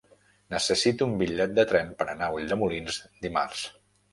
Necessito 0.53 1.07
un 1.09 1.13
bitllet 1.19 1.53
de 1.59 1.65
tren 1.73 1.91
per 2.01 2.09
anar 2.15 2.31
a 2.31 2.35
Ulldemolins 2.41 2.99
dimarts. 3.29 3.63